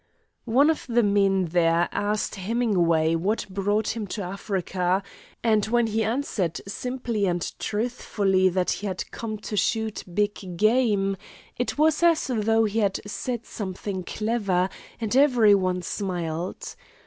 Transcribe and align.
One 0.49 0.71
of 0.71 0.87
the 0.89 1.03
men 1.03 1.45
there 1.45 1.87
asked 1.91 2.33
Hemingway 2.33 3.13
what 3.13 3.45
brought 3.51 3.89
him 3.89 4.07
to 4.07 4.23
Africa, 4.23 5.03
and 5.43 5.63
when 5.67 5.85
he 5.85 6.03
answered 6.03 6.59
simply 6.67 7.27
and 7.27 7.43
truthfully 7.59 8.49
that 8.49 8.71
he 8.71 8.87
had 8.87 9.11
come 9.11 9.37
to 9.41 9.55
shoot 9.55 10.03
big 10.11 10.57
game, 10.57 11.17
it 11.55 11.77
was 11.77 12.01
as 12.01 12.25
though 12.33 12.63
he 12.65 12.79
had 12.79 12.99
said 13.05 13.45
something 13.45 14.01
clever, 14.03 14.69
and 14.99 15.15
every 15.15 15.53
one 15.53 15.83
smiled. 15.83 16.75